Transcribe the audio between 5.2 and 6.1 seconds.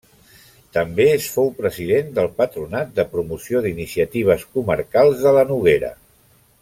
de la Noguera.